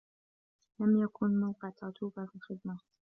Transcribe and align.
لم 0.79 1.03
يكن 1.03 1.39
موقع 1.39 1.69
تاتوبا 1.79 2.25
في 2.25 2.35
الخدمة. 2.35 2.77